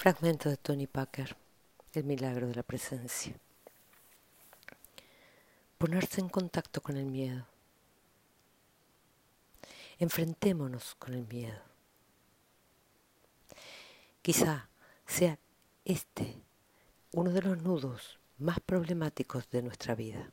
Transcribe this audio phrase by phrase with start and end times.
[0.00, 1.36] Fragmento de Tony Packer,
[1.92, 3.34] El milagro de la presencia.
[5.76, 7.44] Ponerse en contacto con el miedo.
[9.98, 11.60] Enfrentémonos con el miedo.
[14.22, 14.70] Quizá
[15.04, 15.38] sea
[15.84, 16.34] este
[17.12, 20.32] uno de los nudos más problemáticos de nuestra vida.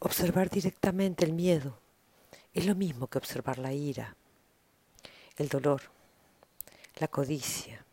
[0.00, 1.78] Observar directamente el miedo
[2.52, 4.16] es lo mismo que observar la ira
[5.36, 5.82] el dolor,
[6.96, 7.84] la codicia,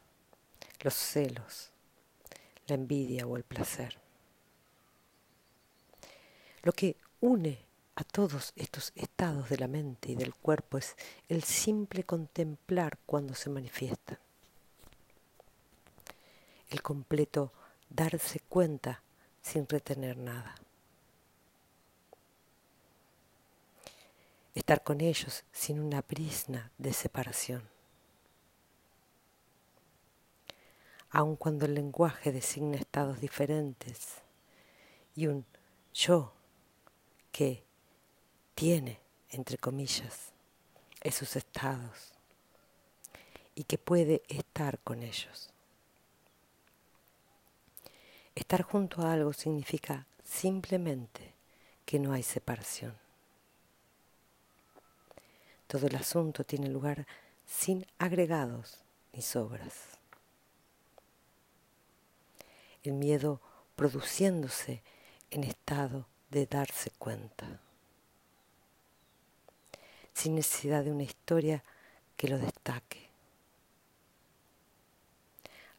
[0.81, 1.71] los celos,
[2.67, 3.97] la envidia o el placer.
[6.61, 7.59] Lo que une
[7.95, 10.95] a todos estos estados de la mente y del cuerpo es
[11.27, 14.17] el simple contemplar cuando se manifiestan.
[16.69, 17.51] El completo
[17.89, 19.03] darse cuenta
[19.41, 20.55] sin retener nada.
[24.55, 27.67] Estar con ellos sin una prisna de separación.
[31.09, 34.15] Aun cuando el lenguaje designa estados diferentes
[35.15, 35.45] y un
[35.93, 36.33] yo
[37.31, 37.63] que
[38.55, 40.31] tiene, entre comillas,
[41.01, 42.13] esos estados
[43.55, 45.51] y que puede estar con ellos.
[48.35, 51.33] Estar junto a algo significa simplemente
[51.85, 53.02] que no hay separación.
[55.73, 57.07] Todo el asunto tiene lugar
[57.47, 58.77] sin agregados
[59.11, 59.73] ni sobras.
[62.83, 63.41] El miedo
[63.75, 64.83] produciéndose
[65.31, 67.59] en estado de darse cuenta,
[70.13, 71.63] sin necesidad de una historia
[72.17, 73.09] que lo destaque.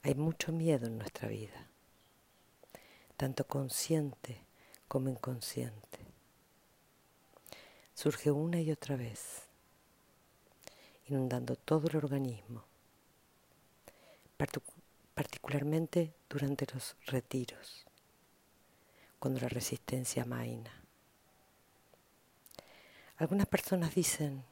[0.03, 1.69] Hay mucho miedo en nuestra vida,
[3.17, 4.41] tanto consciente
[4.89, 6.00] como inconsciente.
[7.95, 9.45] Surge una y otra vez
[11.08, 12.64] inundando todo el organismo,
[15.14, 17.84] particularmente durante los retiros,
[19.19, 20.72] cuando la resistencia maina.
[23.16, 24.42] Algunas personas dicen,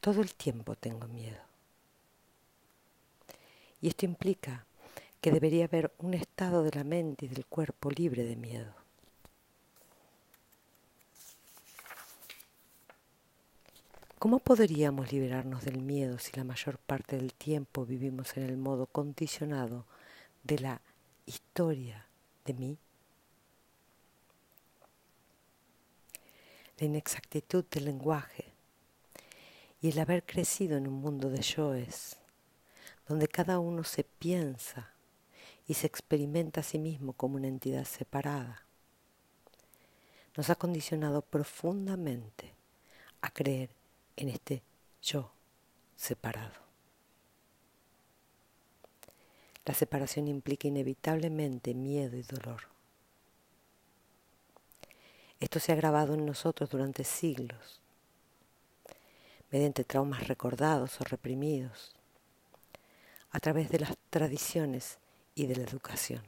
[0.00, 1.40] todo el tiempo tengo miedo.
[3.80, 4.66] Y esto implica
[5.20, 8.81] que debería haber un estado de la mente y del cuerpo libre de miedo.
[14.22, 18.86] ¿Cómo podríamos liberarnos del miedo si la mayor parte del tiempo vivimos en el modo
[18.86, 19.84] condicionado
[20.44, 20.80] de la
[21.26, 22.06] historia
[22.44, 22.78] de mí?
[26.78, 28.52] La inexactitud del lenguaje
[29.80, 32.16] y el haber crecido en un mundo de yoes,
[33.08, 34.92] donde cada uno se piensa
[35.66, 38.62] y se experimenta a sí mismo como una entidad separada,
[40.36, 42.54] nos ha condicionado profundamente
[43.20, 43.81] a creer
[44.22, 44.62] en este
[45.02, 45.32] yo
[45.96, 46.62] separado.
[49.64, 52.62] La separación implica inevitablemente miedo y dolor.
[55.40, 57.80] Esto se ha grabado en nosotros durante siglos,
[59.50, 61.92] mediante traumas recordados o reprimidos,
[63.32, 64.98] a través de las tradiciones
[65.34, 66.22] y de la educación.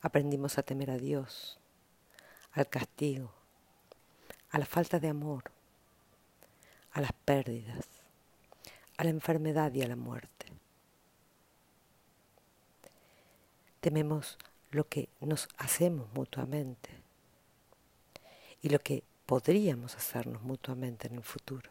[0.00, 1.58] Aprendimos a temer a Dios,
[2.52, 3.35] al castigo,
[4.50, 5.44] a la falta de amor,
[6.92, 7.84] a las pérdidas,
[8.96, 10.46] a la enfermedad y a la muerte.
[13.80, 14.38] Tememos
[14.70, 16.90] lo que nos hacemos mutuamente
[18.62, 21.70] y lo que podríamos hacernos mutuamente en el futuro.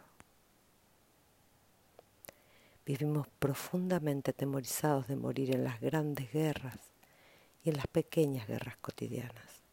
[2.85, 6.77] Vivimos profundamente atemorizados de morir en las grandes guerras
[7.63, 9.64] y en las pequeñas guerras cotidianas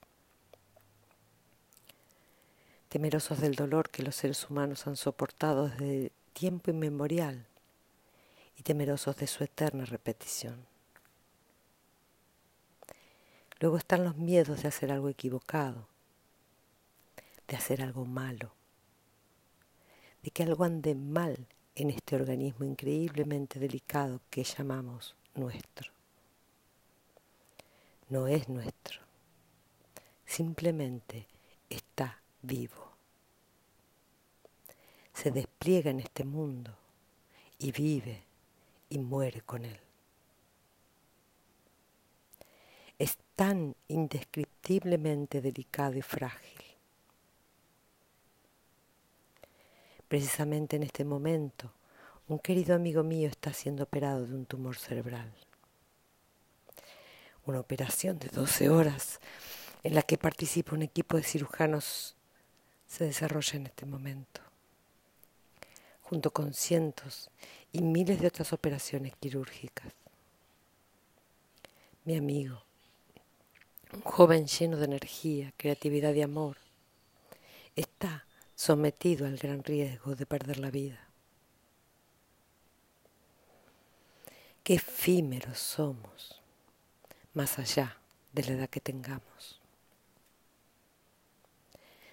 [2.92, 7.46] temerosos del dolor que los seres humanos han soportado desde tiempo inmemorial
[8.58, 10.66] y temerosos de su eterna repetición.
[13.60, 15.88] Luego están los miedos de hacer algo equivocado,
[17.48, 18.52] de hacer algo malo,
[20.22, 25.90] de que algo ande mal en este organismo increíblemente delicado que llamamos nuestro.
[28.10, 29.00] No es nuestro,
[30.26, 31.26] simplemente
[31.70, 32.92] está vivo.
[35.14, 36.76] Se despliega en este mundo
[37.58, 38.22] y vive
[38.88, 39.78] y muere con él.
[42.98, 46.62] Es tan indescriptiblemente delicado y frágil.
[50.08, 51.72] Precisamente en este momento,
[52.28, 55.32] un querido amigo mío está siendo operado de un tumor cerebral.
[57.44, 59.20] Una operación de 12 horas
[59.82, 62.14] en la que participa un equipo de cirujanos
[62.92, 64.42] se desarrolla en este momento.
[66.02, 67.30] junto con cientos
[67.72, 69.94] y miles de otras operaciones quirúrgicas.
[72.04, 72.62] Mi amigo,
[73.94, 76.58] un joven lleno de energía, creatividad y amor,
[77.76, 81.00] está sometido al gran riesgo de perder la vida.
[84.62, 86.42] Qué efímeros somos,
[87.32, 87.96] más allá
[88.34, 89.61] de la edad que tengamos.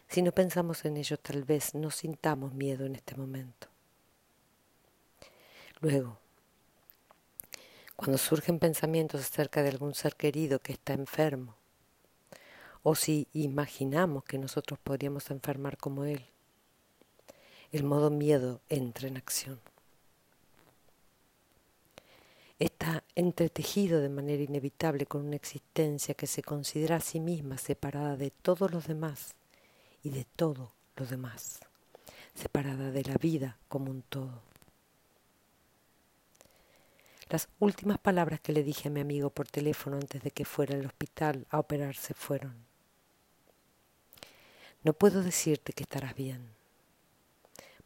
[0.10, 3.68] Si no pensamos en ello, tal vez no sintamos miedo en este momento.
[5.82, 6.18] Luego,
[7.96, 11.56] cuando surgen pensamientos acerca de algún ser querido que está enfermo,
[12.82, 16.26] o si imaginamos que nosotros podríamos enfermar como él,
[17.72, 19.60] el modo miedo entra en acción.
[22.58, 28.18] Está entretejido de manera inevitable con una existencia que se considera a sí misma separada
[28.18, 29.36] de todos los demás
[30.04, 31.60] y de todo lo demás,
[32.34, 34.42] separada de la vida como un todo.
[37.30, 40.76] Las últimas palabras que le dije a mi amigo por teléfono antes de que fuera
[40.76, 42.66] al hospital a operarse fueron,
[44.84, 46.50] no puedo decirte que estarás bien,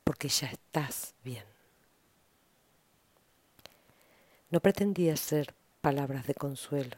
[0.04, 1.46] porque ya estás bien.
[4.52, 6.98] No pretendía ser palabras de consuelo.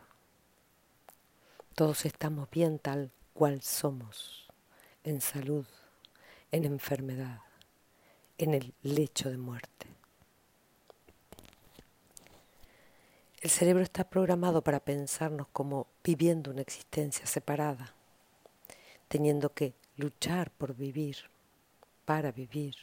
[1.74, 4.45] Todos estamos bien tal cual somos,
[5.06, 5.66] en salud,
[6.52, 7.40] en enfermedad,
[8.40, 9.88] en el lecho de muerte.
[13.40, 17.94] El cerebro está programado para pensarnos como viviendo una existencia separada,
[19.07, 21.18] teniendo que luchar por vivir,
[22.06, 22.75] para vivir,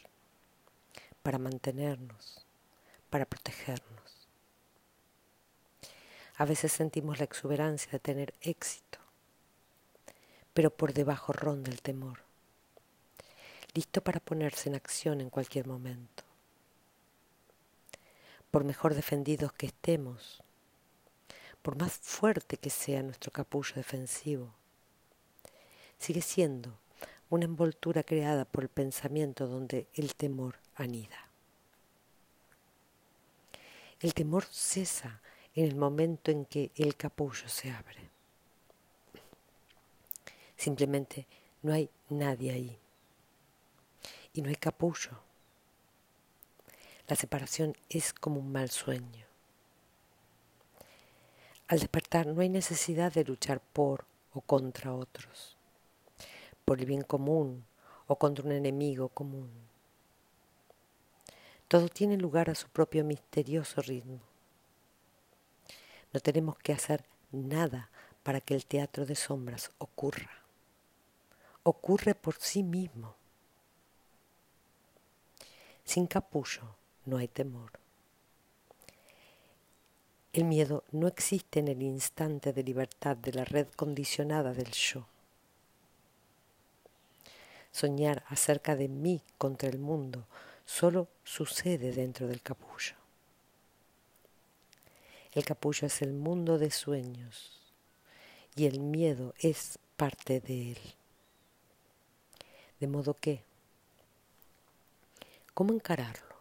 [1.24, 2.46] para mantenernos,
[3.10, 4.28] para protegernos.
[6.36, 8.91] A veces sentimos la exuberancia de tener éxito,
[10.54, 12.20] pero por debajo ronda el temor,
[13.74, 16.24] listo para ponerse en acción en cualquier momento.
[18.50, 20.42] Por mejor defendidos que estemos,
[21.62, 24.52] por más fuerte que sea nuestro capullo defensivo,
[25.98, 26.78] sigue siendo
[27.30, 31.28] una envoltura creada por el pensamiento donde el temor anida.
[34.00, 35.22] El temor cesa
[35.54, 38.11] en el momento en que el capullo se abre.
[40.62, 41.26] Simplemente
[41.62, 42.78] no hay nadie ahí.
[44.32, 45.10] Y no hay capullo.
[47.08, 49.26] La separación es como un mal sueño.
[51.66, 54.04] Al despertar no hay necesidad de luchar por
[54.34, 55.56] o contra otros,
[56.64, 57.64] por el bien común
[58.06, 59.50] o contra un enemigo común.
[61.66, 64.20] Todo tiene lugar a su propio misterioso ritmo.
[66.12, 67.90] No tenemos que hacer nada
[68.22, 70.41] para que el teatro de sombras ocurra.
[71.64, 73.14] Ocurre por sí mismo.
[75.84, 76.62] Sin capullo
[77.04, 77.72] no hay temor.
[80.32, 85.06] El miedo no existe en el instante de libertad de la red condicionada del yo.
[87.70, 90.26] Soñar acerca de mí contra el mundo
[90.64, 92.94] solo sucede dentro del capullo.
[95.32, 97.60] El capullo es el mundo de sueños
[98.56, 100.78] y el miedo es parte de él.
[102.82, 103.44] De modo que,
[105.54, 106.34] ¿cómo encararlo?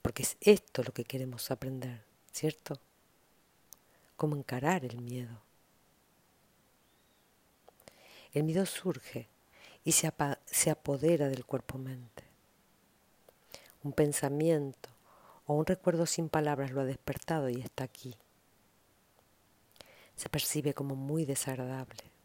[0.00, 2.02] Porque es esto lo que queremos aprender,
[2.32, 2.80] ¿cierto?
[4.16, 5.42] Cómo encarar el miedo.
[8.32, 9.28] El miedo surge
[9.84, 10.10] y se,
[10.46, 12.24] se apodera del cuerpo-mente.
[13.84, 14.88] Un pensamiento
[15.46, 18.16] o un recuerdo sin palabras lo ha despertado y está aquí.
[20.16, 22.15] Se percibe como muy desagradable.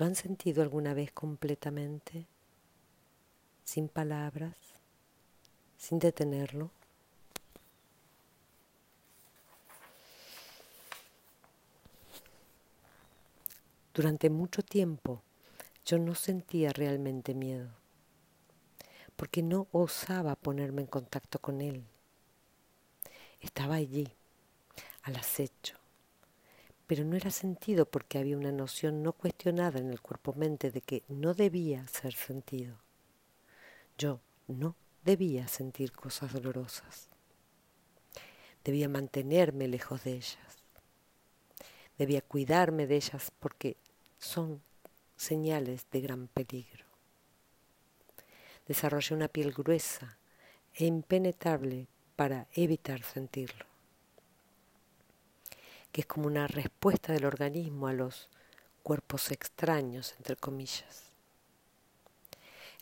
[0.00, 2.26] ¿Lo han sentido alguna vez completamente?
[3.64, 4.56] Sin palabras
[5.76, 6.70] sin detenerlo.
[13.92, 15.20] Durante mucho tiempo
[15.84, 17.68] yo no sentía realmente miedo,
[19.16, 21.84] porque no osaba ponerme en contacto con él.
[23.42, 24.08] Estaba allí,
[25.02, 25.79] al acecho,
[26.90, 31.04] pero no era sentido porque había una noción no cuestionada en el cuerpo-mente de que
[31.06, 32.74] no debía ser sentido.
[33.96, 34.18] Yo
[34.48, 37.08] no debía sentir cosas dolorosas.
[38.64, 40.64] Debía mantenerme lejos de ellas.
[41.96, 43.76] Debía cuidarme de ellas porque
[44.18, 44.60] son
[45.16, 46.86] señales de gran peligro.
[48.66, 50.18] Desarrollé una piel gruesa
[50.74, 53.66] e impenetrable para evitar sentirlo,
[55.92, 58.28] que es como una respuesta del organismo a los
[58.82, 61.10] cuerpos extraños, entre comillas.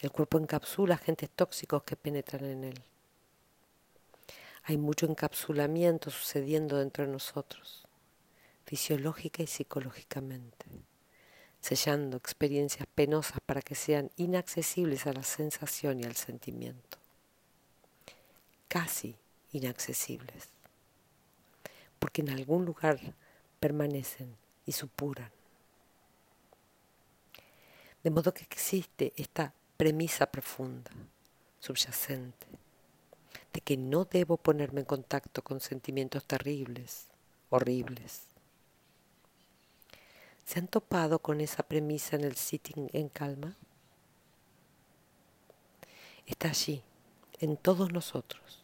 [0.01, 2.83] El cuerpo encapsula agentes tóxicos que penetran en él.
[4.65, 7.87] Hay mucho encapsulamiento sucediendo dentro de nosotros,
[8.65, 10.67] fisiológica y psicológicamente,
[11.61, 16.99] sellando experiencias penosas para que sean inaccesibles a la sensación y al sentimiento.
[18.69, 19.17] Casi
[19.53, 20.51] inaccesibles,
[21.99, 22.99] porque en algún lugar
[23.61, 24.37] permanecen
[24.67, 25.31] y supuran.
[28.03, 30.91] De modo que existe esta premisa profunda,
[31.61, 32.47] subyacente,
[33.53, 37.09] de que no debo ponerme en contacto con sentimientos terribles,
[37.51, 38.23] horribles.
[40.45, 43.57] ¿Se han topado con esa premisa en el sitting en calma?
[46.27, 46.83] Está allí,
[47.41, 48.58] en todos nosotros.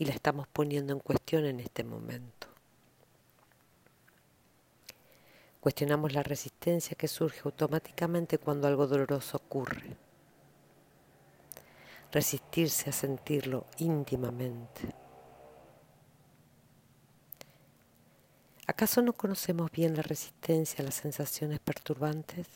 [0.00, 2.48] Y la estamos poniendo en cuestión en este momento.
[5.60, 9.98] Cuestionamos la resistencia que surge automáticamente cuando algo doloroso ocurre.
[12.10, 14.94] Resistirse a sentirlo íntimamente.
[18.66, 22.46] ¿Acaso no conocemos bien la resistencia a las sensaciones perturbantes?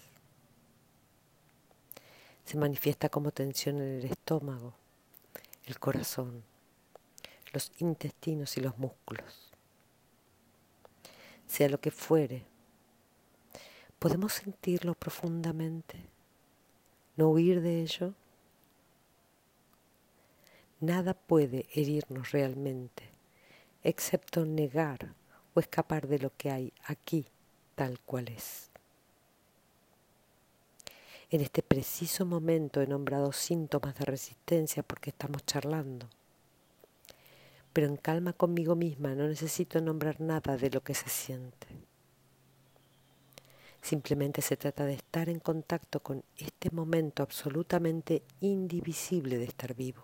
[2.46, 4.72] Se manifiesta como tensión en el estómago,
[5.66, 6.42] el corazón,
[7.54, 9.50] los intestinos y los músculos.
[11.46, 12.44] Sea lo que fuere,
[14.04, 15.96] ¿Podemos sentirlo profundamente?
[17.16, 18.12] ¿No huir de ello?
[20.80, 23.04] Nada puede herirnos realmente,
[23.82, 25.14] excepto negar
[25.54, 27.24] o escapar de lo que hay aquí
[27.76, 28.68] tal cual es.
[31.30, 36.10] En este preciso momento he nombrado síntomas de resistencia porque estamos charlando.
[37.74, 41.66] Pero en calma conmigo misma no necesito nombrar nada de lo que se siente.
[43.82, 50.02] Simplemente se trata de estar en contacto con este momento absolutamente indivisible de estar vivo.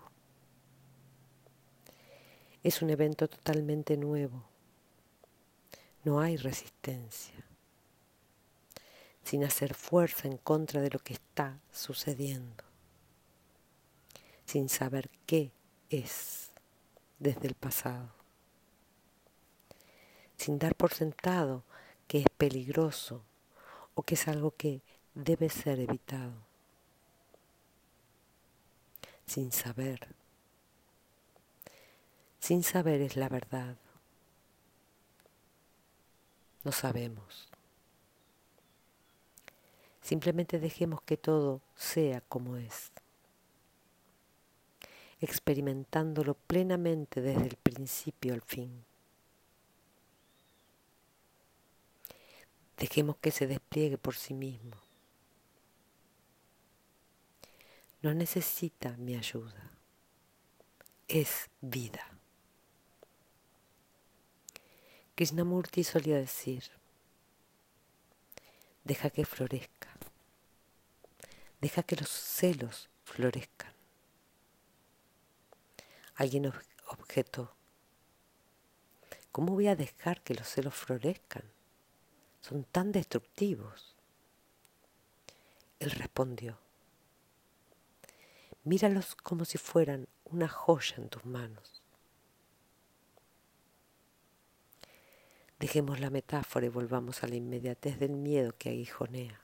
[2.62, 4.44] Es un evento totalmente nuevo.
[6.04, 7.46] No hay resistencia.
[9.22, 12.64] Sin hacer fuerza en contra de lo que está sucediendo.
[14.44, 15.52] Sin saber qué
[15.88, 16.49] es
[17.20, 18.08] desde el pasado.
[20.36, 21.62] Sin dar por sentado
[22.08, 23.22] que es peligroso
[23.94, 24.82] o que es algo que
[25.14, 26.32] debe ser evitado,
[29.26, 30.08] sin saber.
[32.40, 33.76] Sin saber es la verdad.
[36.64, 37.50] No sabemos.
[40.00, 42.90] Simplemente dejemos que todo sea como es,
[45.20, 48.84] experimentándolo plenamente desde el principio al fin.
[52.76, 54.76] Dejemos que se despliegue por sí mismo.
[58.02, 59.70] No necesita mi ayuda.
[61.06, 62.06] Es vida.
[65.14, 66.64] Krishnamurti solía decir,
[68.84, 69.90] deja que florezca,
[71.60, 73.79] deja que los celos florezcan.
[76.20, 76.52] Alguien
[76.90, 77.56] objetó,
[79.32, 81.44] ¿cómo voy a dejar que los celos florezcan?
[82.42, 83.96] son tan destructivos.
[85.78, 86.58] Él respondió,
[88.64, 91.82] míralos como si fueran una joya en tus manos.
[95.58, 99.40] Dejemos la metáfora y volvamos a la inmediatez del miedo que aguijonea.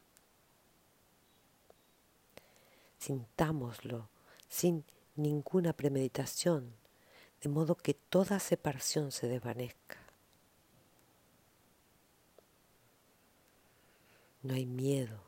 [2.99, 4.11] Sintámoslo
[4.47, 4.85] sin
[5.17, 6.75] ninguna premeditación,
[7.41, 9.99] de modo que toda separación se desvanezca.
[14.43, 15.21] No hay miedo,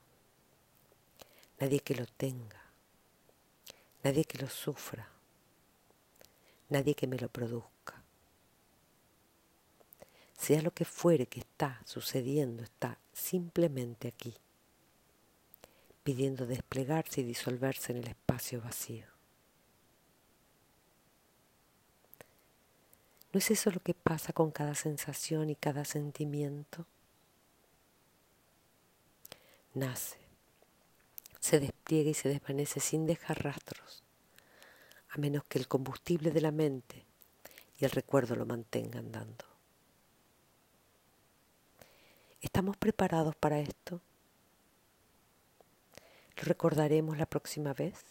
[1.59, 2.63] nadie que lo tenga,
[4.05, 5.09] nadie que lo sufra,
[6.69, 8.03] nadie que me lo produzca.
[10.39, 14.35] Sea lo que fuere que está sucediendo, está simplemente aquí,
[16.05, 19.18] pidiendo desplegarse y disolverse en el espacio vacío.
[23.39, 26.87] ¿No es eso lo que pasa con cada sensación y cada sentimiento?
[29.75, 30.19] nace,
[31.39, 34.03] se despliega y se desvanece sin dejar rastros,
[35.11, 37.07] a menos que el combustible de la mente
[37.79, 39.45] y el recuerdo lo mantengan dando.
[42.41, 44.01] ¿Estamos preparados para esto?
[46.39, 48.05] ¿Lo recordaremos la próxima vez?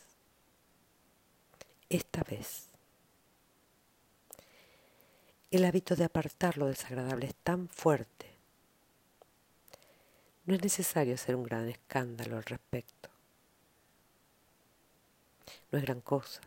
[1.90, 2.67] Esta vez.
[5.52, 8.38] El hábito de apartar lo desagradable es tan fuerte
[10.48, 13.10] no es necesario hacer un gran escándalo al respecto.
[15.72, 16.40] No es gran cosa.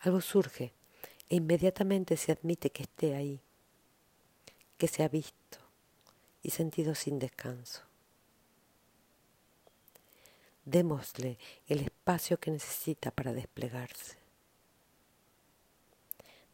[0.00, 0.72] Algo surge
[1.28, 3.40] e inmediatamente se admite que esté ahí,
[4.78, 5.58] que se ha visto
[6.42, 7.82] y sentido sin descanso.
[10.64, 11.36] Démosle
[11.68, 14.16] el espacio que necesita para desplegarse.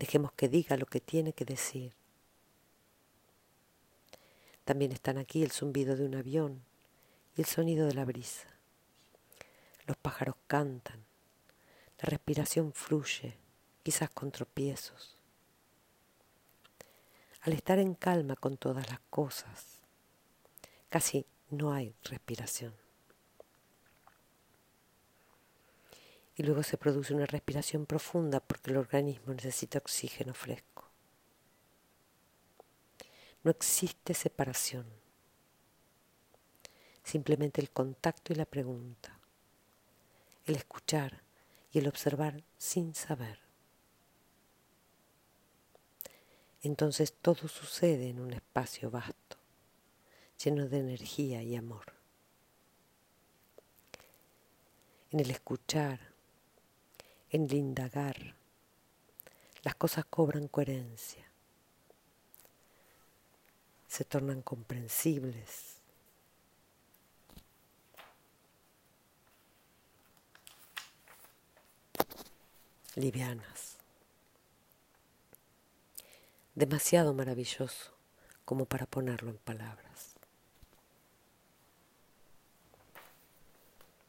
[0.03, 1.95] Dejemos que diga lo que tiene que decir.
[4.65, 6.65] También están aquí el zumbido de un avión
[7.37, 8.49] y el sonido de la brisa.
[9.87, 11.05] Los pájaros cantan,
[12.01, 13.37] la respiración fluye,
[13.85, 15.17] quizás con tropiezos.
[17.43, 19.83] Al estar en calma con todas las cosas,
[20.89, 22.82] casi no hay respiración.
[26.37, 30.89] Y luego se produce una respiración profunda porque el organismo necesita oxígeno fresco.
[33.45, 34.87] No existe separación,
[37.03, 39.19] simplemente el contacto y la pregunta,
[40.47, 41.23] el escuchar
[41.73, 43.41] y el observar sin saber.
[46.63, 49.37] Entonces todo sucede en un espacio vasto,
[50.43, 51.93] lleno de energía y amor.
[55.11, 56.12] En el escuchar,
[57.33, 58.35] en el indagar,
[59.63, 61.27] las cosas cobran coherencia,
[63.89, 65.73] se tornan comprensibles.
[72.95, 73.79] livianas
[76.55, 77.93] demasiado maravilloso
[78.45, 79.92] como para ponerlo en palabras.